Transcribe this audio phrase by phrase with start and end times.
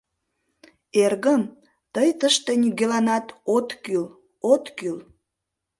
[1.03, 1.43] Эргым,
[1.93, 4.05] тый тыште нигӧланат от кӱл,
[4.51, 4.97] от кӱл...